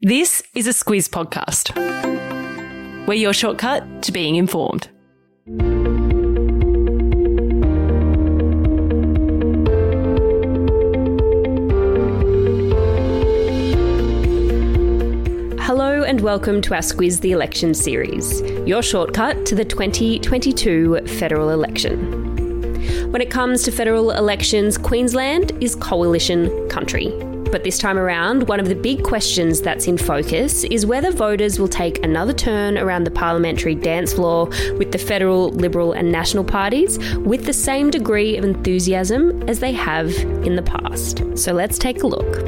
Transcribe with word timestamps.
This 0.00 0.44
is 0.54 0.68
a 0.68 0.70
Squiz 0.70 1.08
podcast. 1.10 1.74
We're 3.08 3.14
your 3.14 3.32
shortcut 3.32 4.00
to 4.04 4.12
being 4.12 4.36
informed. 4.36 4.88
Hello 15.60 16.04
and 16.04 16.20
welcome 16.20 16.62
to 16.62 16.74
our 16.74 16.80
Squiz 16.80 17.20
the 17.20 17.32
Election 17.32 17.74
series, 17.74 18.40
your 18.68 18.82
shortcut 18.82 19.46
to 19.46 19.56
the 19.56 19.64
2022 19.64 21.08
federal 21.18 21.50
election. 21.50 23.10
When 23.10 23.20
it 23.20 23.32
comes 23.32 23.64
to 23.64 23.72
federal 23.72 24.12
elections, 24.12 24.78
Queensland 24.78 25.50
is 25.60 25.74
coalition 25.74 26.68
country. 26.68 27.12
But 27.50 27.64
this 27.64 27.78
time 27.78 27.96
around, 27.96 28.46
one 28.46 28.60
of 28.60 28.68
the 28.68 28.74
big 28.74 29.02
questions 29.02 29.62
that's 29.62 29.86
in 29.86 29.96
focus 29.96 30.64
is 30.64 30.84
whether 30.84 31.10
voters 31.10 31.58
will 31.58 31.68
take 31.68 32.04
another 32.04 32.34
turn 32.34 32.76
around 32.76 33.04
the 33.04 33.10
parliamentary 33.10 33.74
dance 33.74 34.12
floor 34.12 34.46
with 34.76 34.92
the 34.92 34.98
federal, 34.98 35.50
Liberal, 35.52 35.92
and 35.92 36.12
National 36.12 36.44
parties 36.44 36.98
with 37.16 37.46
the 37.46 37.54
same 37.54 37.90
degree 37.90 38.36
of 38.36 38.44
enthusiasm 38.44 39.42
as 39.48 39.60
they 39.60 39.72
have 39.72 40.14
in 40.44 40.56
the 40.56 40.62
past. 40.62 41.22
So 41.36 41.52
let's 41.54 41.78
take 41.78 42.02
a 42.02 42.06
look. 42.06 42.38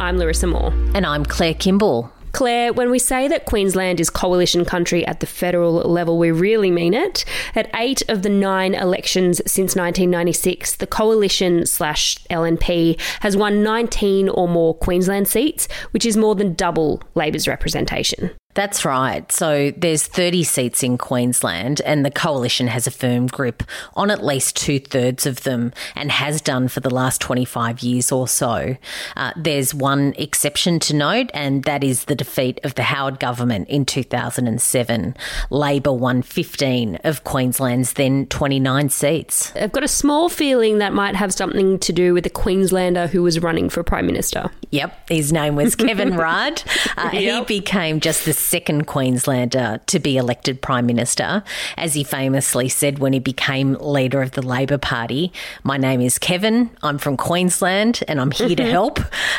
I'm 0.00 0.18
Larissa 0.18 0.48
Moore. 0.48 0.72
And 0.94 1.06
I'm 1.06 1.24
Claire 1.24 1.54
Kimball. 1.54 2.12
Claire, 2.32 2.72
when 2.72 2.90
we 2.90 2.98
say 2.98 3.28
that 3.28 3.44
Queensland 3.44 4.00
is 4.00 4.10
coalition 4.10 4.64
country 4.64 5.06
at 5.06 5.20
the 5.20 5.26
federal 5.26 5.74
level, 5.74 6.18
we 6.18 6.30
really 6.30 6.70
mean 6.70 6.94
it. 6.94 7.24
At 7.54 7.70
eight 7.74 8.02
of 8.08 8.22
the 8.22 8.30
nine 8.30 8.74
elections 8.74 9.42
since 9.46 9.76
1996, 9.76 10.76
the 10.76 10.86
coalition 10.86 11.66
slash 11.66 12.16
LNP 12.30 12.98
has 13.20 13.36
won 13.36 13.62
19 13.62 14.28
or 14.30 14.48
more 14.48 14.74
Queensland 14.74 15.28
seats, 15.28 15.68
which 15.90 16.06
is 16.06 16.16
more 16.16 16.34
than 16.34 16.54
double 16.54 17.02
Labor's 17.14 17.46
representation. 17.46 18.30
That's 18.54 18.84
right. 18.84 19.30
So 19.32 19.72
there's 19.76 20.06
30 20.06 20.44
seats 20.44 20.82
in 20.82 20.98
Queensland, 20.98 21.80
and 21.86 22.04
the 22.04 22.10
coalition 22.10 22.66
has 22.66 22.86
a 22.86 22.90
firm 22.90 23.26
grip 23.26 23.62
on 23.94 24.10
at 24.10 24.22
least 24.22 24.56
two 24.56 24.78
thirds 24.78 25.24
of 25.24 25.42
them 25.44 25.72
and 25.96 26.12
has 26.12 26.40
done 26.42 26.68
for 26.68 26.80
the 26.80 26.90
last 26.90 27.20
25 27.20 27.80
years 27.80 28.12
or 28.12 28.28
so. 28.28 28.76
Uh, 29.16 29.32
there's 29.36 29.72
one 29.74 30.12
exception 30.18 30.78
to 30.80 30.94
note, 30.94 31.30
and 31.32 31.64
that 31.64 31.82
is 31.82 32.04
the 32.04 32.14
defeat 32.14 32.60
of 32.62 32.74
the 32.74 32.82
Howard 32.82 33.18
government 33.20 33.68
in 33.68 33.86
2007. 33.86 35.16
Labor 35.50 35.92
won 35.92 36.20
15 36.20 36.96
of 37.04 37.24
Queensland's 37.24 37.94
then 37.94 38.26
29 38.26 38.90
seats. 38.90 39.52
I've 39.56 39.72
got 39.72 39.82
a 39.82 39.88
small 39.88 40.28
feeling 40.28 40.78
that 40.78 40.92
might 40.92 41.14
have 41.14 41.32
something 41.32 41.78
to 41.78 41.92
do 41.92 42.12
with 42.12 42.26
a 42.26 42.30
Queenslander 42.30 43.06
who 43.06 43.22
was 43.22 43.40
running 43.40 43.70
for 43.70 43.82
Prime 43.82 44.06
Minister. 44.06 44.50
Yep, 44.70 45.08
his 45.08 45.32
name 45.32 45.56
was 45.56 45.74
Kevin 45.74 46.16
Rudd. 46.16 46.62
Uh, 46.98 47.10
yep. 47.12 47.48
He 47.48 47.60
became 47.60 48.00
just 48.00 48.26
the 48.26 48.41
second 48.42 48.86
Queenslander 48.86 49.80
to 49.86 49.98
be 49.98 50.16
elected 50.16 50.60
Prime 50.60 50.86
Minister. 50.86 51.42
As 51.76 51.94
he 51.94 52.04
famously 52.04 52.68
said 52.68 52.98
when 52.98 53.12
he 53.12 53.18
became 53.18 53.74
leader 53.80 54.22
of 54.22 54.32
the 54.32 54.42
Labor 54.42 54.78
Party, 54.78 55.32
My 55.62 55.76
name 55.76 56.00
is 56.00 56.18
Kevin, 56.18 56.70
I'm 56.82 56.98
from 56.98 57.16
Queensland, 57.16 58.02
and 58.08 58.20
I'm 58.20 58.30
here 58.30 58.56
to 58.56 58.64
help. 58.70 58.98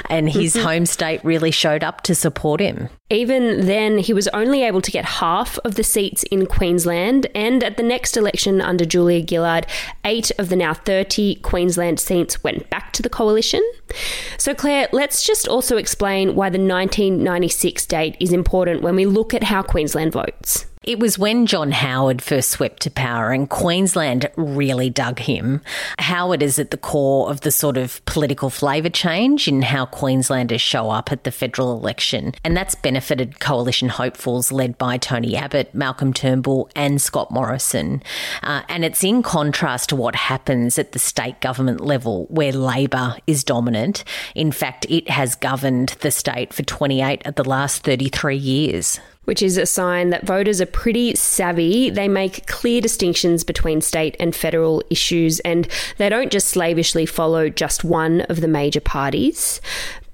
And 0.09 0.29
his 0.29 0.55
home 0.63 0.85
state 0.85 1.23
really 1.23 1.51
showed 1.51 1.83
up 1.83 2.01
to 2.01 2.15
support 2.15 2.59
him. 2.61 2.89
Even 3.13 3.67
then, 3.67 3.99
he 3.99 4.11
was 4.11 4.27
only 4.29 4.63
able 4.63 4.81
to 4.81 4.89
get 4.89 5.05
half 5.05 5.59
of 5.59 5.75
the 5.75 5.83
seats 5.83 6.23
in 6.23 6.47
Queensland, 6.47 7.27
and 7.35 7.63
at 7.63 7.77
the 7.77 7.83
next 7.83 8.17
election 8.17 8.59
under 8.59 8.85
Julia 8.85 9.23
Gillard, 9.23 9.67
eight 10.03 10.31
of 10.39 10.49
the 10.49 10.55
now 10.55 10.73
30 10.73 11.35
Queensland 11.35 11.99
seats 11.99 12.43
went 12.43 12.67
back 12.71 12.91
to 12.93 13.03
the 13.03 13.09
coalition. 13.09 13.61
So, 14.39 14.55
Claire, 14.55 14.89
let's 14.91 15.23
just 15.23 15.47
also 15.47 15.77
explain 15.77 16.33
why 16.33 16.49
the 16.49 16.57
1996 16.57 17.85
date 17.85 18.17
is 18.19 18.33
important 18.33 18.81
when 18.81 18.95
we 18.95 19.05
look 19.05 19.35
at 19.35 19.43
how 19.43 19.61
Queensland 19.61 20.11
votes. 20.11 20.65
It 20.83 20.99
was 20.99 21.17
when 21.17 21.45
John 21.45 21.71
Howard 21.71 22.21
first 22.21 22.49
swept 22.49 22.81
to 22.81 22.91
power 22.91 23.31
and 23.31 23.49
Queensland 23.49 24.29
really 24.35 24.89
dug 24.89 25.19
him. 25.19 25.61
Howard 25.97 26.43
is 26.43 26.59
at 26.59 26.71
the 26.71 26.77
core 26.77 27.29
of 27.29 27.41
the 27.41 27.51
sort 27.51 27.77
of 27.77 28.03
political 28.05 28.49
flavour 28.49 28.89
change 28.89 29.47
in 29.47 29.61
how 29.61 29.85
Queenslanders 29.85 30.59
show 30.59 30.89
up 30.89 31.09
at 31.09 31.23
the 31.23 31.31
federal 31.31 31.71
election. 31.71 32.33
And 32.43 32.57
that's 32.57 32.75
benefited 32.75 33.39
coalition 33.39 33.87
hopefuls 33.87 34.51
led 34.51 34.77
by 34.77 34.97
Tony 34.97 35.37
Abbott, 35.37 35.73
Malcolm 35.73 36.11
Turnbull, 36.11 36.69
and 36.75 37.01
Scott 37.01 37.31
Morrison. 37.31 38.03
Uh, 38.41 38.63
and 38.67 38.83
it's 38.83 39.05
in 39.05 39.23
contrast 39.23 39.87
to 39.89 39.95
what 39.95 40.15
happens 40.15 40.77
at 40.77 40.91
the 40.91 40.99
state 40.99 41.39
government 41.39 41.79
level 41.79 42.25
where 42.25 42.51
Labor 42.51 43.15
is 43.25 43.45
dominant. 43.45 44.03
In 44.35 44.51
fact, 44.51 44.85
it 44.89 45.09
has 45.09 45.35
governed 45.35 45.95
the 46.01 46.11
state 46.11 46.53
for 46.53 46.63
28 46.63 47.25
of 47.25 47.35
the 47.35 47.47
last 47.47 47.83
33 47.83 48.35
years 48.35 48.99
which 49.25 49.41
is 49.41 49.57
a 49.57 49.65
sign 49.65 50.09
that 50.09 50.25
voters 50.25 50.61
are 50.61 50.65
pretty 50.65 51.15
savvy. 51.15 51.89
They 51.89 52.07
make 52.07 52.47
clear 52.47 52.81
distinctions 52.81 53.43
between 53.43 53.81
state 53.81 54.15
and 54.19 54.35
federal 54.35 54.83
issues, 54.89 55.39
and 55.41 55.67
they 55.97 56.09
don't 56.09 56.31
just 56.31 56.47
slavishly 56.47 57.05
follow 57.05 57.49
just 57.49 57.83
one 57.83 58.21
of 58.21 58.41
the 58.41 58.47
major 58.47 58.81
parties. 58.81 59.61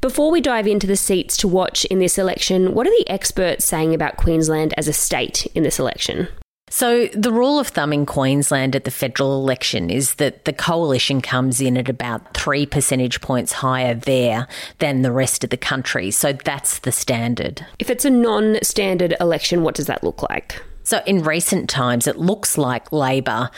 Before 0.01 0.31
we 0.31 0.39
dive 0.39 0.67
into 0.67 0.87
the 0.87 0.95
seats 0.95 1.35
to 1.37 1.47
watch 1.47 1.83
in 1.85 1.99
this 1.99 2.17
election, 2.17 2.73
what 2.73 2.87
are 2.87 2.91
the 2.91 3.09
experts 3.09 3.65
saying 3.65 3.93
about 3.93 4.15
Queensland 4.15 4.73
as 4.77 4.87
a 4.87 4.93
state 4.93 5.45
in 5.47 5.63
this 5.63 5.79
election? 5.79 6.29
So, 6.69 7.07
the 7.07 7.31
rule 7.31 7.59
of 7.59 7.69
thumb 7.69 7.91
in 7.93 8.05
Queensland 8.05 8.75
at 8.75 8.83
the 8.83 8.91
federal 8.91 9.35
election 9.41 9.89
is 9.89 10.15
that 10.15 10.45
the 10.45 10.53
coalition 10.53 11.21
comes 11.21 11.61
in 11.61 11.77
at 11.77 11.89
about 11.89 12.33
three 12.35 12.65
percentage 12.65 13.21
points 13.21 13.51
higher 13.51 13.95
there 13.95 14.47
than 14.77 15.01
the 15.01 15.11
rest 15.11 15.43
of 15.43 15.49
the 15.49 15.57
country. 15.57 16.11
So, 16.11 16.33
that's 16.33 16.79
the 16.79 16.91
standard. 16.91 17.65
If 17.79 17.89
it's 17.89 18.05
a 18.05 18.09
non 18.09 18.59
standard 18.61 19.15
election, 19.19 19.63
what 19.63 19.75
does 19.75 19.87
that 19.87 20.03
look 20.03 20.21
like? 20.23 20.61
So, 20.83 21.01
in 21.05 21.23
recent 21.23 21.69
times, 21.69 22.07
it 22.07 22.17
looks 22.17 22.57
like 22.57 22.91
Labor 22.91 23.49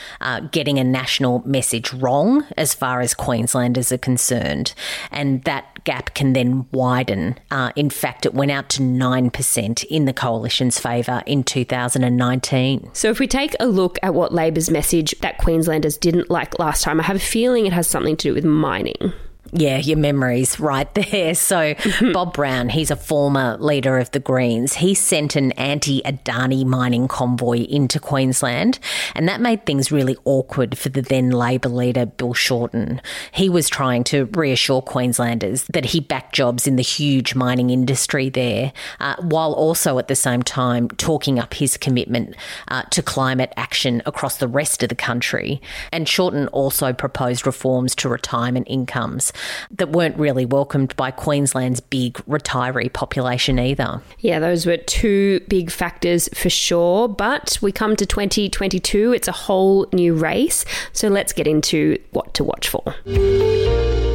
getting 0.50 0.78
a 0.78 0.84
national 0.84 1.42
message 1.46 1.92
wrong 1.92 2.46
as 2.56 2.74
far 2.74 3.00
as 3.00 3.14
Queenslanders 3.14 3.92
are 3.92 3.98
concerned, 3.98 4.74
and 5.10 5.42
that 5.44 5.84
gap 5.84 6.14
can 6.14 6.32
then 6.32 6.66
widen. 6.72 7.38
Uh, 7.50 7.72
in 7.76 7.90
fact, 7.90 8.26
it 8.26 8.34
went 8.34 8.50
out 8.50 8.68
to 8.70 8.82
9% 8.82 9.84
in 9.84 10.04
the 10.04 10.12
coalition's 10.12 10.78
favour 10.78 11.22
in 11.26 11.42
2019. 11.42 12.90
So, 12.92 13.10
if 13.10 13.18
we 13.18 13.26
take 13.26 13.54
a 13.60 13.66
look 13.66 13.98
at 14.02 14.14
what 14.14 14.32
Labor's 14.32 14.70
message 14.70 15.14
that 15.20 15.38
Queenslanders 15.38 15.96
didn't 15.96 16.30
like 16.30 16.58
last 16.58 16.82
time, 16.82 17.00
I 17.00 17.04
have 17.04 17.16
a 17.16 17.20
feeling 17.20 17.66
it 17.66 17.72
has 17.72 17.86
something 17.86 18.16
to 18.16 18.28
do 18.28 18.34
with 18.34 18.44
mining. 18.44 19.12
Yeah, 19.54 19.76
your 19.76 19.98
memories 19.98 20.58
right 20.58 20.92
there. 20.94 21.34
So, 21.34 21.74
Bob 22.12 22.32
Brown, 22.32 22.70
he's 22.70 22.90
a 22.90 22.96
former 22.96 23.58
leader 23.58 23.98
of 23.98 24.10
the 24.12 24.18
Greens. 24.18 24.74
He 24.74 24.94
sent 24.94 25.36
an 25.36 25.52
anti 25.52 26.00
Adani 26.02 26.64
mining 26.64 27.06
convoy 27.06 27.64
into 27.64 28.00
Queensland, 28.00 28.78
and 29.14 29.28
that 29.28 29.42
made 29.42 29.66
things 29.66 29.92
really 29.92 30.16
awkward 30.24 30.78
for 30.78 30.88
the 30.88 31.02
then 31.02 31.30
Labor 31.30 31.68
leader, 31.68 32.06
Bill 32.06 32.32
Shorten. 32.32 33.02
He 33.32 33.50
was 33.50 33.68
trying 33.68 34.04
to 34.04 34.24
reassure 34.32 34.80
Queenslanders 34.80 35.64
that 35.64 35.86
he 35.86 36.00
backed 36.00 36.34
jobs 36.34 36.66
in 36.66 36.76
the 36.76 36.82
huge 36.82 37.34
mining 37.34 37.68
industry 37.68 38.30
there, 38.30 38.72
uh, 39.00 39.16
while 39.20 39.52
also 39.52 39.98
at 39.98 40.08
the 40.08 40.16
same 40.16 40.42
time 40.42 40.88
talking 40.88 41.38
up 41.38 41.52
his 41.52 41.76
commitment 41.76 42.34
uh, 42.68 42.82
to 42.84 43.02
climate 43.02 43.52
action 43.58 44.02
across 44.06 44.38
the 44.38 44.48
rest 44.48 44.82
of 44.82 44.88
the 44.88 44.94
country. 44.94 45.60
And 45.90 46.08
Shorten 46.08 46.48
also 46.48 46.94
proposed 46.94 47.46
reforms 47.46 47.94
to 47.96 48.08
retirement 48.08 48.66
incomes 48.70 49.32
that 49.70 49.90
weren't 49.90 50.16
really 50.16 50.44
welcomed 50.44 50.94
by 50.96 51.10
Queensland's 51.10 51.80
big 51.80 52.14
retiree 52.28 52.92
population 52.92 53.58
either. 53.58 54.02
Yeah, 54.18 54.38
those 54.38 54.66
were 54.66 54.76
two 54.76 55.40
big 55.48 55.70
factors 55.70 56.28
for 56.34 56.50
sure. 56.50 57.08
But 57.08 57.58
we 57.62 57.72
come 57.72 57.96
to 57.96 58.06
2022, 58.06 59.12
it's 59.12 59.28
a 59.28 59.32
whole 59.32 59.86
new 59.92 60.14
race. 60.14 60.64
So 60.92 61.08
let's 61.08 61.32
get 61.32 61.46
into 61.46 61.98
what 62.10 62.34
to 62.34 62.44
watch 62.44 62.68
for. 62.68 64.11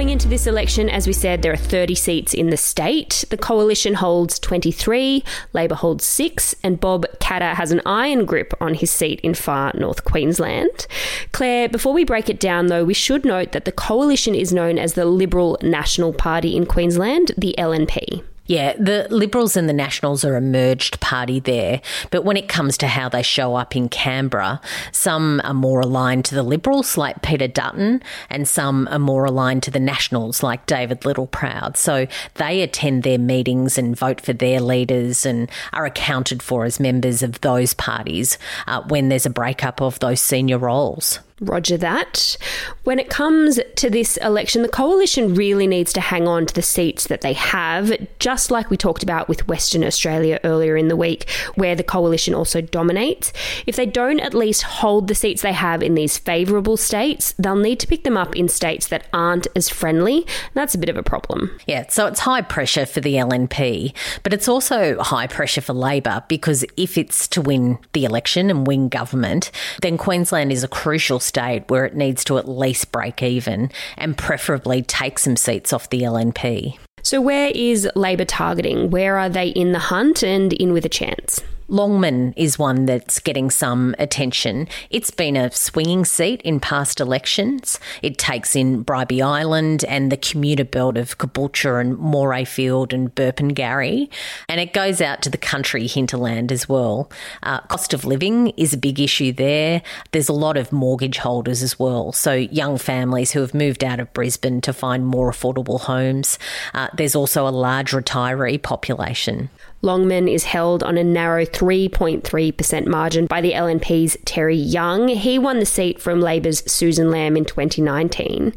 Going 0.00 0.08
into 0.08 0.28
this 0.28 0.46
election, 0.46 0.88
as 0.88 1.06
we 1.06 1.12
said, 1.12 1.42
there 1.42 1.52
are 1.52 1.58
30 1.58 1.94
seats 1.94 2.32
in 2.32 2.48
the 2.48 2.56
state. 2.56 3.26
The 3.28 3.36
coalition 3.36 3.92
holds 3.92 4.38
23, 4.38 5.22
Labor 5.52 5.74
holds 5.74 6.06
six, 6.06 6.54
and 6.64 6.80
Bob 6.80 7.04
Katter 7.20 7.52
has 7.52 7.70
an 7.70 7.82
iron 7.84 8.24
grip 8.24 8.54
on 8.62 8.72
his 8.72 8.90
seat 8.90 9.20
in 9.20 9.34
far 9.34 9.72
north 9.74 10.04
Queensland. 10.04 10.86
Claire, 11.32 11.68
before 11.68 11.92
we 11.92 12.06
break 12.06 12.30
it 12.30 12.40
down, 12.40 12.68
though, 12.68 12.82
we 12.82 12.94
should 12.94 13.26
note 13.26 13.52
that 13.52 13.66
the 13.66 13.72
coalition 13.72 14.34
is 14.34 14.54
known 14.54 14.78
as 14.78 14.94
the 14.94 15.04
Liberal 15.04 15.58
National 15.60 16.14
Party 16.14 16.56
in 16.56 16.64
Queensland, 16.64 17.32
the 17.36 17.54
LNP. 17.58 18.22
Yeah, 18.50 18.72
the 18.72 19.06
Liberals 19.10 19.56
and 19.56 19.68
the 19.68 19.72
Nationals 19.72 20.24
are 20.24 20.34
a 20.34 20.40
merged 20.40 20.98
party 20.98 21.38
there. 21.38 21.80
But 22.10 22.24
when 22.24 22.36
it 22.36 22.48
comes 22.48 22.76
to 22.78 22.88
how 22.88 23.08
they 23.08 23.22
show 23.22 23.54
up 23.54 23.76
in 23.76 23.88
Canberra, 23.88 24.60
some 24.90 25.40
are 25.44 25.54
more 25.54 25.78
aligned 25.78 26.24
to 26.24 26.34
the 26.34 26.42
Liberals, 26.42 26.98
like 26.98 27.22
Peter 27.22 27.46
Dutton, 27.46 28.02
and 28.28 28.48
some 28.48 28.88
are 28.90 28.98
more 28.98 29.24
aligned 29.24 29.62
to 29.62 29.70
the 29.70 29.78
Nationals, 29.78 30.42
like 30.42 30.66
David 30.66 31.02
Littleproud. 31.02 31.76
So 31.76 32.08
they 32.34 32.62
attend 32.62 33.04
their 33.04 33.20
meetings 33.20 33.78
and 33.78 33.96
vote 33.96 34.20
for 34.20 34.32
their 34.32 34.58
leaders 34.58 35.24
and 35.24 35.48
are 35.72 35.86
accounted 35.86 36.42
for 36.42 36.64
as 36.64 36.80
members 36.80 37.22
of 37.22 37.40
those 37.42 37.72
parties 37.72 38.36
uh, 38.66 38.82
when 38.88 39.10
there's 39.10 39.26
a 39.26 39.30
breakup 39.30 39.80
of 39.80 40.00
those 40.00 40.20
senior 40.20 40.58
roles. 40.58 41.20
Roger 41.40 41.76
that. 41.78 42.36
When 42.84 42.98
it 42.98 43.08
comes 43.08 43.58
to 43.76 43.90
this 43.90 44.16
election, 44.18 44.62
the 44.62 44.68
coalition 44.68 45.34
really 45.34 45.66
needs 45.66 45.92
to 45.94 46.00
hang 46.00 46.28
on 46.28 46.46
to 46.46 46.54
the 46.54 46.62
seats 46.62 47.06
that 47.06 47.22
they 47.22 47.32
have, 47.32 47.92
just 48.18 48.50
like 48.50 48.70
we 48.70 48.76
talked 48.76 49.02
about 49.02 49.28
with 49.28 49.48
Western 49.48 49.82
Australia 49.82 50.38
earlier 50.44 50.76
in 50.76 50.88
the 50.88 50.96
week, 50.96 51.28
where 51.54 51.74
the 51.74 51.82
coalition 51.82 52.34
also 52.34 52.60
dominates. 52.60 53.32
If 53.66 53.76
they 53.76 53.86
don't 53.86 54.20
at 54.20 54.34
least 54.34 54.62
hold 54.62 55.08
the 55.08 55.14
seats 55.14 55.42
they 55.42 55.52
have 55.52 55.82
in 55.82 55.94
these 55.94 56.18
favourable 56.18 56.76
states, 56.76 57.34
they'll 57.38 57.56
need 57.56 57.80
to 57.80 57.86
pick 57.86 58.04
them 58.04 58.16
up 58.16 58.36
in 58.36 58.48
states 58.48 58.88
that 58.88 59.06
aren't 59.12 59.46
as 59.56 59.68
friendly. 59.68 60.26
That's 60.54 60.74
a 60.74 60.78
bit 60.78 60.88
of 60.88 60.96
a 60.96 61.02
problem. 61.02 61.58
Yeah, 61.66 61.86
so 61.88 62.06
it's 62.06 62.20
high 62.20 62.42
pressure 62.42 62.86
for 62.86 63.00
the 63.00 63.14
LNP, 63.14 63.94
but 64.22 64.34
it's 64.34 64.48
also 64.48 65.00
high 65.00 65.26
pressure 65.26 65.60
for 65.60 65.72
Labor 65.72 66.22
because 66.28 66.64
if 66.76 66.98
it's 66.98 67.26
to 67.28 67.40
win 67.40 67.78
the 67.92 68.04
election 68.04 68.50
and 68.50 68.66
win 68.66 68.88
government, 68.88 69.50
then 69.82 69.96
Queensland 69.96 70.52
is 70.52 70.62
a 70.62 70.68
crucial 70.68 71.20
state 71.30 71.64
where 71.68 71.84
it 71.86 71.94
needs 71.94 72.24
to 72.24 72.38
at 72.38 72.48
least 72.48 72.92
break 72.92 73.22
even 73.22 73.70
and 73.96 74.18
preferably 74.18 74.82
take 74.82 75.18
some 75.18 75.36
seats 75.36 75.72
off 75.72 75.88
the 75.90 76.02
LNP. 76.02 76.76
So, 77.02 77.20
where 77.20 77.50
is 77.54 77.88
Labor 77.94 78.26
targeting? 78.26 78.90
Where 78.90 79.16
are 79.16 79.30
they 79.30 79.48
in 79.48 79.72
the 79.72 79.78
hunt 79.78 80.22
and 80.22 80.52
in 80.52 80.72
with 80.72 80.84
a 80.84 80.90
chance? 80.90 81.40
Longman 81.70 82.34
is 82.36 82.58
one 82.58 82.86
that's 82.86 83.20
getting 83.20 83.48
some 83.48 83.94
attention. 83.96 84.66
It's 84.90 85.12
been 85.12 85.36
a 85.36 85.52
swinging 85.52 86.04
seat 86.04 86.42
in 86.42 86.58
past 86.58 87.00
elections. 87.00 87.78
It 88.02 88.18
takes 88.18 88.56
in 88.56 88.84
Bribie 88.84 89.22
Island 89.22 89.84
and 89.84 90.10
the 90.10 90.16
commuter 90.16 90.64
belt 90.64 90.96
of 90.96 91.18
Caboolture 91.18 91.80
and 91.80 91.96
Morayfield 91.96 92.92
and 92.92 93.14
Burpengary. 93.14 94.10
And 94.48 94.60
it 94.60 94.72
goes 94.72 95.00
out 95.00 95.22
to 95.22 95.30
the 95.30 95.38
country 95.38 95.86
hinterland 95.86 96.50
as 96.50 96.68
well. 96.68 97.08
Uh, 97.44 97.60
cost 97.60 97.94
of 97.94 98.04
living 98.04 98.48
is 98.56 98.74
a 98.74 98.78
big 98.78 98.98
issue 98.98 99.32
there. 99.32 99.80
There's 100.10 100.28
a 100.28 100.32
lot 100.32 100.56
of 100.56 100.72
mortgage 100.72 101.18
holders 101.18 101.62
as 101.62 101.78
well. 101.78 102.10
So 102.12 102.32
young 102.32 102.78
families 102.78 103.30
who 103.30 103.40
have 103.42 103.54
moved 103.54 103.84
out 103.84 104.00
of 104.00 104.12
Brisbane 104.12 104.60
to 104.62 104.72
find 104.72 105.06
more 105.06 105.30
affordable 105.30 105.80
homes. 105.80 106.36
Uh, 106.74 106.88
there's 106.94 107.14
also 107.14 107.46
a 107.46 107.50
large 107.50 107.92
retiree 107.92 108.60
population. 108.60 109.50
Longman 109.82 110.28
is 110.28 110.44
held 110.44 110.82
on 110.82 110.98
a 110.98 111.04
narrow 111.04 111.44
3.3% 111.44 112.86
margin 112.86 113.26
by 113.26 113.40
the 113.40 113.52
LNP's 113.52 114.16
Terry 114.24 114.56
Young. 114.56 115.08
He 115.08 115.38
won 115.38 115.58
the 115.58 115.66
seat 115.66 116.00
from 116.00 116.20
Labor's 116.20 116.62
Susan 116.70 117.10
Lamb 117.10 117.36
in 117.36 117.44
2019. 117.44 118.52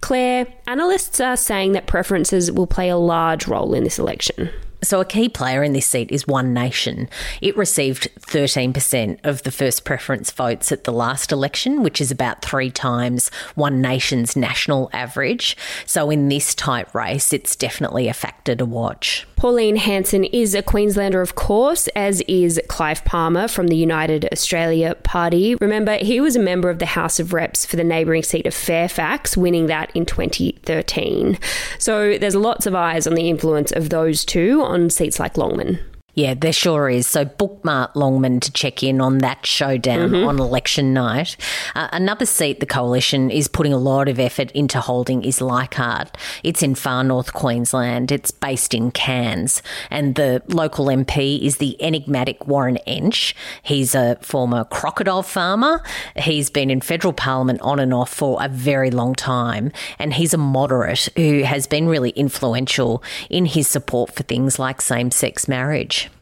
Claire, 0.00 0.46
analysts 0.66 1.20
are 1.20 1.36
saying 1.36 1.72
that 1.72 1.86
preferences 1.86 2.52
will 2.52 2.66
play 2.66 2.88
a 2.88 2.96
large 2.96 3.48
role 3.48 3.74
in 3.74 3.84
this 3.84 3.98
election. 3.98 4.50
So, 4.80 5.00
a 5.00 5.04
key 5.04 5.28
player 5.28 5.64
in 5.64 5.72
this 5.72 5.86
seat 5.86 6.12
is 6.12 6.26
One 6.26 6.54
Nation. 6.54 7.08
It 7.40 7.56
received 7.56 8.08
13% 8.20 9.18
of 9.24 9.42
the 9.42 9.50
first 9.50 9.84
preference 9.84 10.30
votes 10.30 10.70
at 10.70 10.84
the 10.84 10.92
last 10.92 11.32
election, 11.32 11.82
which 11.82 12.00
is 12.00 12.12
about 12.12 12.42
three 12.42 12.70
times 12.70 13.30
One 13.56 13.80
Nation's 13.80 14.36
national 14.36 14.88
average. 14.92 15.56
So, 15.84 16.10
in 16.10 16.28
this 16.28 16.54
tight 16.54 16.94
race, 16.94 17.32
it's 17.32 17.56
definitely 17.56 18.06
a 18.06 18.14
factor 18.14 18.54
to 18.54 18.64
watch. 18.64 19.26
Pauline 19.38 19.76
Hanson 19.76 20.24
is 20.24 20.54
a 20.54 20.62
Queenslander, 20.62 21.20
of 21.20 21.34
course, 21.36 21.86
as 21.88 22.20
is 22.22 22.60
Clive 22.68 23.04
Palmer 23.04 23.46
from 23.46 23.68
the 23.68 23.76
United 23.76 24.28
Australia 24.32 24.96
Party. 25.04 25.54
Remember, 25.56 25.96
he 25.96 26.20
was 26.20 26.34
a 26.34 26.40
member 26.40 26.70
of 26.70 26.80
the 26.80 26.86
House 26.86 27.20
of 27.20 27.32
Reps 27.32 27.64
for 27.64 27.76
the 27.76 27.84
neighbouring 27.84 28.24
seat 28.24 28.46
of 28.46 28.54
Fairfax, 28.54 29.36
winning 29.36 29.66
that 29.66 29.90
in 29.94 30.06
2013. 30.06 31.38
So 31.78 32.18
there's 32.18 32.34
lots 32.34 32.66
of 32.66 32.74
eyes 32.74 33.06
on 33.06 33.14
the 33.14 33.28
influence 33.28 33.70
of 33.70 33.90
those 33.90 34.24
two 34.24 34.60
on 34.68 34.90
seats 34.90 35.18
like 35.18 35.36
Longman. 35.36 35.78
Yeah, 36.18 36.34
there 36.34 36.52
sure 36.52 36.88
is. 36.88 37.06
So 37.06 37.24
bookmark 37.24 37.94
Longman 37.94 38.40
to 38.40 38.50
check 38.50 38.82
in 38.82 39.00
on 39.00 39.18
that 39.18 39.46
showdown 39.46 40.10
mm-hmm. 40.10 40.26
on 40.26 40.40
election 40.40 40.92
night. 40.92 41.36
Uh, 41.76 41.86
another 41.92 42.26
seat 42.26 42.58
the 42.58 42.66
coalition 42.66 43.30
is 43.30 43.46
putting 43.46 43.72
a 43.72 43.78
lot 43.78 44.08
of 44.08 44.18
effort 44.18 44.50
into 44.50 44.80
holding 44.80 45.22
is 45.22 45.40
Leichhardt. 45.40 46.16
It's 46.42 46.60
in 46.60 46.74
far 46.74 47.04
north 47.04 47.34
Queensland. 47.34 48.10
It's 48.10 48.32
based 48.32 48.74
in 48.74 48.90
Cairns. 48.90 49.62
And 49.92 50.16
the 50.16 50.42
local 50.48 50.86
MP 50.86 51.40
is 51.40 51.58
the 51.58 51.80
enigmatic 51.80 52.48
Warren 52.48 52.80
Entsch. 52.84 53.32
He's 53.62 53.94
a 53.94 54.18
former 54.20 54.64
crocodile 54.64 55.22
farmer. 55.22 55.84
He's 56.16 56.50
been 56.50 56.68
in 56.68 56.80
federal 56.80 57.12
parliament 57.12 57.60
on 57.60 57.78
and 57.78 57.94
off 57.94 58.12
for 58.12 58.42
a 58.42 58.48
very 58.48 58.90
long 58.90 59.14
time. 59.14 59.70
And 60.00 60.14
he's 60.14 60.34
a 60.34 60.38
moderate 60.38 61.10
who 61.14 61.44
has 61.44 61.68
been 61.68 61.86
really 61.86 62.10
influential 62.10 63.04
in 63.30 63.46
his 63.46 63.68
support 63.68 64.16
for 64.16 64.24
things 64.24 64.58
like 64.58 64.80
same 64.80 65.12
sex 65.12 65.46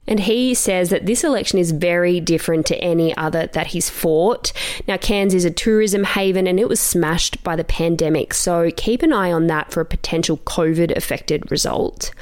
And 0.09 0.21
he 0.21 0.55
says 0.55 0.91
that 0.91 1.07
this 1.07 1.25
election 1.25 1.59
is 1.59 1.73
very 1.73 2.21
different 2.21 2.67
to 2.67 2.77
any 2.79 3.17
other 3.17 3.49
that 3.49 3.69
he's 3.69 3.91
fought. 3.91 4.53
Now, 4.87 4.97
Cairns 4.97 5.35
is 5.35 5.45
a 5.45 5.51
tourism 5.51 6.05
haven 6.05 6.47
and 6.47 6.61
it 6.61 6.69
was 6.69 6.81
smashed 6.81 7.43
by 7.43 7.57
the 7.57 7.65
pandemic, 7.65 8.33
so 8.33 8.71
keep 8.77 9.03
an 9.03 9.13
eye 9.13 9.33
on 9.33 9.49
that 9.49 9.73
for 9.73 9.81
a 9.81 9.87
potential 9.87 10.39
COVID 10.39 10.97
affected 10.97 11.51
result. 11.51 12.13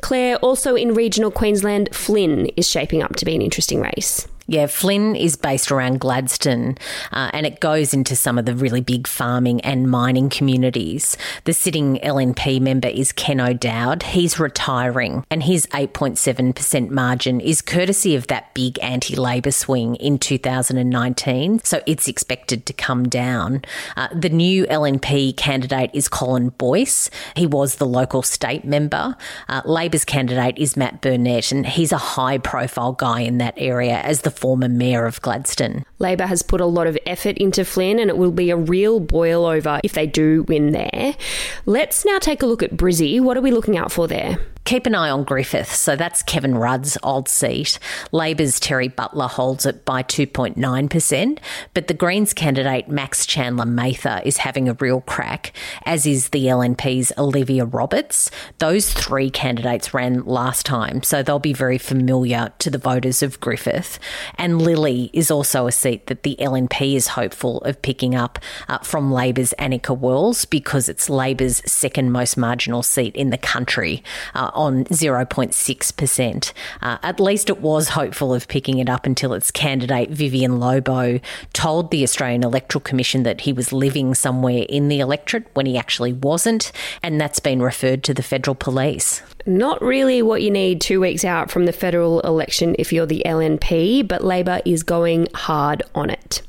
Claire, 0.00 0.36
also 0.36 0.74
in 0.74 0.94
regional 0.94 1.30
Queensland, 1.30 1.94
Flynn 1.94 2.46
is 2.56 2.68
shaping 2.68 3.02
up 3.02 3.16
to 3.16 3.24
be 3.24 3.34
an 3.34 3.42
interesting 3.42 3.80
race. 3.80 4.26
Yeah, 4.48 4.66
Flynn 4.68 5.16
is 5.16 5.34
based 5.34 5.72
around 5.72 5.98
Gladstone 5.98 6.76
uh, 7.10 7.30
and 7.32 7.46
it 7.46 7.58
goes 7.58 7.92
into 7.92 8.14
some 8.14 8.38
of 8.38 8.46
the 8.46 8.54
really 8.54 8.80
big 8.80 9.08
farming 9.08 9.60
and 9.62 9.90
mining 9.90 10.28
communities. 10.28 11.16
The 11.44 11.52
sitting 11.52 11.96
LNP 11.96 12.60
member 12.60 12.86
is 12.86 13.10
Ken 13.10 13.40
O'Dowd. 13.40 14.04
He's 14.04 14.38
retiring 14.38 15.24
and 15.30 15.42
his 15.42 15.66
8.7% 15.68 16.90
margin 16.90 17.40
is 17.40 17.60
courtesy 17.60 18.14
of 18.14 18.28
that 18.28 18.54
big 18.54 18.78
anti 18.80 19.16
Labor 19.16 19.50
swing 19.50 19.96
in 19.96 20.16
2019. 20.18 21.60
So 21.64 21.82
it's 21.84 22.06
expected 22.06 22.66
to 22.66 22.72
come 22.72 23.08
down. 23.08 23.62
Uh, 23.96 24.08
the 24.14 24.28
new 24.28 24.64
LNP 24.66 25.36
candidate 25.36 25.90
is 25.92 26.06
Colin 26.06 26.50
Boyce. 26.50 27.10
He 27.34 27.46
was 27.46 27.76
the 27.76 27.86
local 27.86 28.22
state 28.22 28.64
member. 28.64 29.16
Uh, 29.48 29.62
Labor's 29.64 30.04
candidate 30.04 30.56
is 30.56 30.76
Matt 30.76 31.00
Burnett 31.00 31.50
and 31.50 31.66
he's 31.66 31.90
a 31.90 31.98
high 31.98 32.38
profile 32.38 32.92
guy 32.92 33.22
in 33.22 33.38
that 33.38 33.54
area 33.56 33.98
as 33.98 34.20
the 34.20 34.35
former 34.36 34.68
mayor 34.68 35.06
of 35.06 35.20
Gladstone. 35.22 35.84
Labor 35.98 36.26
has 36.26 36.42
put 36.42 36.60
a 36.60 36.66
lot 36.66 36.86
of 36.86 36.98
effort 37.06 37.38
into 37.38 37.64
Flynn, 37.64 37.98
and 37.98 38.10
it 38.10 38.16
will 38.16 38.30
be 38.30 38.50
a 38.50 38.56
real 38.56 39.00
boil 39.00 39.44
over 39.46 39.80
if 39.82 39.92
they 39.92 40.06
do 40.06 40.42
win 40.44 40.72
there. 40.72 41.16
Let's 41.64 42.04
now 42.04 42.18
take 42.18 42.42
a 42.42 42.46
look 42.46 42.62
at 42.62 42.76
Brizzy. 42.76 43.20
What 43.20 43.36
are 43.36 43.42
we 43.42 43.50
looking 43.50 43.76
out 43.76 43.92
for 43.92 44.06
there? 44.06 44.38
Keep 44.66 44.86
an 44.86 44.96
eye 44.96 45.10
on 45.10 45.22
Griffith. 45.22 45.72
So 45.72 45.94
that's 45.94 46.24
Kevin 46.24 46.58
Rudd's 46.58 46.98
old 47.04 47.28
seat. 47.28 47.78
Labor's 48.10 48.58
Terri 48.58 48.94
Butler 48.94 49.28
holds 49.28 49.64
it 49.64 49.84
by 49.84 50.02
2.9%, 50.02 51.38
but 51.72 51.86
the 51.86 51.94
Greens 51.94 52.34
candidate 52.34 52.88
Max 52.88 53.26
Chandler 53.26 53.64
Mather 53.64 54.20
is 54.24 54.38
having 54.38 54.68
a 54.68 54.74
real 54.80 55.02
crack, 55.02 55.52
as 55.84 56.04
is 56.04 56.30
the 56.30 56.46
LNP's 56.46 57.12
Olivia 57.16 57.64
Roberts. 57.64 58.28
Those 58.58 58.92
three 58.92 59.30
candidates 59.30 59.94
ran 59.94 60.24
last 60.24 60.66
time, 60.66 61.04
so 61.04 61.22
they'll 61.22 61.38
be 61.38 61.52
very 61.52 61.78
familiar 61.78 62.52
to 62.58 62.68
the 62.68 62.76
voters 62.76 63.22
of 63.22 63.38
Griffith. 63.38 64.00
And 64.34 64.60
Lilley 64.60 65.10
is 65.12 65.30
also 65.30 65.68
a 65.68 65.72
seat 65.72 66.08
that 66.08 66.24
the 66.24 66.34
LNP 66.40 66.96
is 66.96 67.06
hopeful 67.06 67.58
of 67.58 67.80
picking 67.82 68.16
up 68.16 68.40
uh, 68.66 68.78
from 68.78 69.12
Labor's 69.12 69.54
Anika 69.60 69.96
Wells 69.96 70.44
because 70.44 70.88
it's 70.88 71.08
Labor's 71.08 71.62
second 71.70 72.10
most 72.10 72.36
marginal 72.36 72.82
seat 72.82 73.14
in 73.14 73.30
the 73.30 73.38
country. 73.38 74.02
Uh, 74.34 74.50
on 74.56 74.84
0.6%. 74.86 76.52
Uh, 76.82 76.98
at 77.02 77.20
least 77.20 77.48
it 77.48 77.60
was 77.60 77.90
hopeful 77.90 78.34
of 78.34 78.48
picking 78.48 78.78
it 78.78 78.88
up 78.88 79.06
until 79.06 79.32
its 79.32 79.50
candidate, 79.50 80.10
Vivian 80.10 80.58
Lobo, 80.58 81.20
told 81.52 81.90
the 81.90 82.02
Australian 82.02 82.42
Electoral 82.42 82.80
Commission 82.80 83.22
that 83.22 83.42
he 83.42 83.52
was 83.52 83.72
living 83.72 84.14
somewhere 84.14 84.64
in 84.68 84.88
the 84.88 85.00
electorate 85.00 85.46
when 85.54 85.66
he 85.66 85.76
actually 85.76 86.12
wasn't, 86.12 86.72
and 87.02 87.20
that's 87.20 87.40
been 87.40 87.62
referred 87.62 88.02
to 88.04 88.14
the 88.14 88.22
federal 88.22 88.54
police. 88.54 89.22
Not 89.46 89.80
really 89.80 90.22
what 90.22 90.42
you 90.42 90.50
need 90.50 90.80
two 90.80 91.00
weeks 91.00 91.24
out 91.24 91.50
from 91.50 91.66
the 91.66 91.72
federal 91.72 92.20
election 92.22 92.74
if 92.78 92.92
you're 92.92 93.06
the 93.06 93.22
LNP, 93.24 94.08
but 94.08 94.24
Labor 94.24 94.60
is 94.64 94.82
going 94.82 95.28
hard 95.34 95.82
on 95.94 96.10
it. 96.10 96.42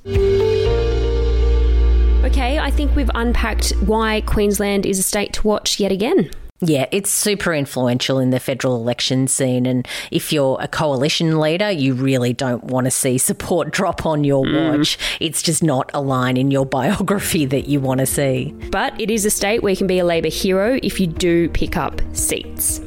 Okay, 2.26 2.60
I 2.60 2.72
think 2.72 2.96
we've 2.96 3.12
unpacked 3.14 3.70
why 3.86 4.22
Queensland 4.22 4.86
is 4.86 5.00
a 5.00 5.04
state 5.04 5.34
to 5.34 5.48
watch 5.48 5.80
yet 5.80 5.92
again. 5.92 6.32
Yeah, 6.60 6.88
it's 6.92 7.12
super 7.12 7.54
influential 7.54 8.18
in 8.18 8.32
the 8.32 8.40
federal 8.40 8.76
election 8.76 9.28
scene. 9.28 9.66
And 9.66 9.88
if 10.12 10.34
you're 10.34 10.58
a 10.60 10.68
coalition 10.68 11.40
leader, 11.40 11.70
you 11.70 11.94
really 11.94 12.34
don't 12.34 12.64
want 12.64 12.86
to 12.86 12.92
see 12.92 13.18
support 13.18 13.72
drop 13.78 14.06
on 14.06 14.24
your 14.24 14.44
mm. 14.44 14.78
watch. 14.78 14.98
It's 15.20 15.42
just 15.42 15.64
not 15.64 15.92
a 15.94 16.02
line 16.02 16.36
in 16.38 16.50
your 16.50 16.66
biography 16.78 17.46
that 17.46 17.68
you 17.68 17.80
want 17.80 18.00
to 18.00 18.06
see. 18.06 18.56
But 18.72 19.00
it 19.00 19.12
is 19.12 19.26
a 19.26 19.30
state 19.30 19.62
where 19.62 19.72
you 19.72 19.78
can 19.78 19.88
be 19.88 20.00
a 20.00 20.06
Labor 20.06 20.30
hero 20.30 20.80
if 20.82 21.00
you 21.00 21.08
do 21.08 21.50
pick 21.50 21.78
up 21.78 22.02
seats. 22.14 22.82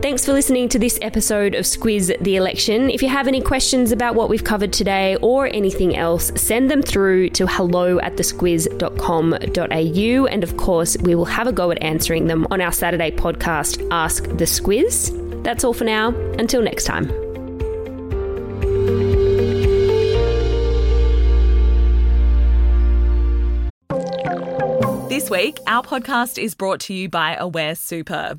Thanks 0.00 0.24
for 0.24 0.32
listening 0.32 0.68
to 0.68 0.78
this 0.78 0.96
episode 1.02 1.56
of 1.56 1.64
Squiz 1.64 2.16
the 2.22 2.36
Election. 2.36 2.88
If 2.88 3.02
you 3.02 3.08
have 3.08 3.26
any 3.26 3.40
questions 3.40 3.90
about 3.90 4.14
what 4.14 4.28
we've 4.28 4.44
covered 4.44 4.72
today 4.72 5.16
or 5.16 5.52
anything 5.52 5.96
else, 5.96 6.30
send 6.36 6.70
them 6.70 6.82
through 6.82 7.30
to 7.30 7.48
hello 7.48 7.98
at 7.98 8.14
thesquiz.com.au. 8.14 10.26
And 10.26 10.44
of 10.44 10.56
course, 10.56 10.96
we 10.98 11.16
will 11.16 11.24
have 11.24 11.48
a 11.48 11.52
go 11.52 11.72
at 11.72 11.82
answering 11.82 12.28
them 12.28 12.46
on 12.52 12.60
our 12.60 12.70
Saturday 12.70 13.10
podcast, 13.10 13.84
Ask 13.90 14.24
the 14.24 14.44
Squiz. 14.44 15.42
That's 15.42 15.64
all 15.64 15.74
for 15.74 15.84
now. 15.84 16.10
Until 16.38 16.62
next 16.62 16.84
time. 16.84 17.08
This 25.08 25.28
week, 25.28 25.58
our 25.66 25.82
podcast 25.82 26.40
is 26.40 26.54
brought 26.54 26.78
to 26.82 26.94
you 26.94 27.08
by 27.08 27.34
Aware 27.34 27.74
Super. 27.74 28.38